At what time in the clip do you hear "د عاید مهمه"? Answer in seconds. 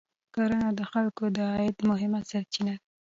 1.35-2.19